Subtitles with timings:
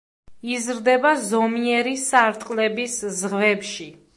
[0.53, 3.91] იზრდება ზომიერი სარტყლების ზღვებში.